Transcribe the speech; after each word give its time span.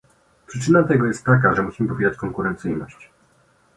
Przyczyna 0.47 0.83
tego 0.83 1.05
jest 1.05 1.25
taka, 1.25 1.55
że 1.55 1.61
musimy 1.61 1.89
popierać 1.89 2.17
konkurencyjność 2.17 3.09